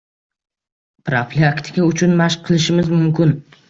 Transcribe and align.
Profilaktika 1.11 1.87
uchun 1.93 2.19
mashq 2.25 2.47
qilishimiz 2.51 2.95
mumkin. 3.01 3.43